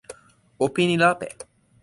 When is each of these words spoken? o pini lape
o 0.65 0.69
pini 0.73 0.97
lape 1.03 1.27